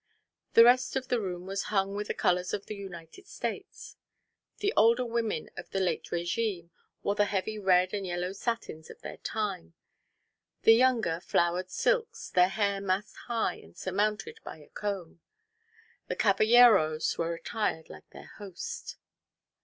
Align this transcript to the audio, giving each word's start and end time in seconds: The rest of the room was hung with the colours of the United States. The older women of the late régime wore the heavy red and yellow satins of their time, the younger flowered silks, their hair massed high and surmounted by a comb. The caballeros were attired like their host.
The 0.53 0.63
rest 0.63 0.95
of 0.95 1.09
the 1.09 1.21
room 1.21 1.45
was 1.45 1.65
hung 1.69 1.93
with 1.95 2.07
the 2.07 2.15
colours 2.15 2.55
of 2.55 2.65
the 2.65 2.73
United 2.73 3.27
States. 3.27 3.97
The 4.57 4.73
older 4.75 5.05
women 5.05 5.51
of 5.55 5.69
the 5.69 5.79
late 5.79 6.05
régime 6.05 6.71
wore 7.03 7.13
the 7.13 7.25
heavy 7.25 7.59
red 7.59 7.93
and 7.93 8.03
yellow 8.03 8.31
satins 8.33 8.89
of 8.89 8.99
their 9.01 9.17
time, 9.17 9.75
the 10.63 10.73
younger 10.73 11.19
flowered 11.19 11.69
silks, 11.69 12.31
their 12.31 12.49
hair 12.49 12.81
massed 12.81 13.15
high 13.27 13.57
and 13.57 13.77
surmounted 13.77 14.39
by 14.43 14.57
a 14.57 14.69
comb. 14.69 15.19
The 16.07 16.15
caballeros 16.15 17.19
were 17.19 17.35
attired 17.35 17.87
like 17.91 18.09
their 18.09 18.31
host. 18.39 18.97